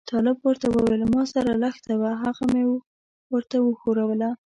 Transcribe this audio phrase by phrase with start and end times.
[0.09, 2.63] طالب ورته وویل ما سره لښته وه هغه مې
[3.33, 4.29] ورته وښوروله.